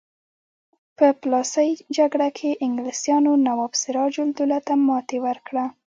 په 0.97 1.07
پلاسۍ 1.21 1.69
جګړه 1.97 2.29
کې 2.37 2.51
انګلیسانو 2.65 3.31
نواب 3.47 3.73
سراج 3.81 4.13
الدوله 4.25 4.59
ته 4.67 4.73
ماتې 4.87 5.17
ورکړه. 5.27 5.65